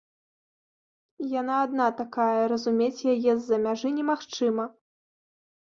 [1.41, 4.69] Яна адна такая, разумець яе з-за мяжы немагчыма.